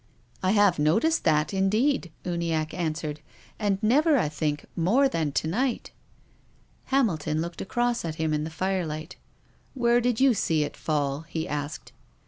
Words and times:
"I 0.41 0.53
have 0.53 0.79
noticed 0.79 1.25
that, 1.25 1.53
indeed," 1.53 2.11
Uniacke 2.25 2.73
an 2.73 2.93
swered, 2.95 3.19
"and 3.59 3.77
never, 3.83 4.17
I 4.17 4.29
think, 4.29 4.65
more 4.75 5.07
than 5.07 5.31
to 5.33 5.47
night." 5.47 5.91
Hamilton 6.85 7.39
looked 7.39 7.61
across 7.61 8.03
at 8.03 8.15
him 8.15 8.33
in 8.33 8.43
the 8.43 8.49
firelight." 8.49 9.17
Where 9.75 10.01
did 10.01 10.19
you 10.19 10.33
see 10.33 10.63
it 10.63 10.75
fall?" 10.75 11.21
he 11.29 11.47
asked. 11.47 11.91